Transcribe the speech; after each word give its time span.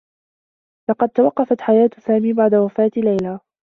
لقد 0.89 1.09
توقّفت 1.09 1.61
حياة 1.61 1.89
سامي 2.05 2.33
بعد 2.33 2.55
وفاة 2.55 2.91
ليلى. 2.97 3.39